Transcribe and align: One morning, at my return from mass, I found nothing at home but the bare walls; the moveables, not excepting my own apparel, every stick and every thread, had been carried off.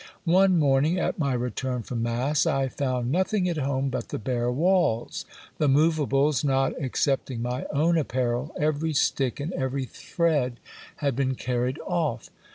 One 0.25 0.57
morning, 0.57 0.97
at 0.99 1.19
my 1.19 1.33
return 1.33 1.83
from 1.83 2.01
mass, 2.01 2.47
I 2.47 2.69
found 2.69 3.11
nothing 3.11 3.47
at 3.47 3.57
home 3.57 3.89
but 3.89 4.09
the 4.09 4.17
bare 4.17 4.51
walls; 4.51 5.25
the 5.59 5.67
moveables, 5.67 6.43
not 6.43 6.73
excepting 6.79 7.43
my 7.43 7.67
own 7.71 7.99
apparel, 7.99 8.51
every 8.59 8.93
stick 8.93 9.39
and 9.39 9.53
every 9.53 9.85
thread, 9.85 10.59
had 10.95 11.15
been 11.15 11.35
carried 11.35 11.77
off. 11.85 12.31